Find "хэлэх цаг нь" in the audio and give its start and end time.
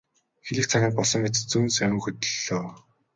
0.45-0.95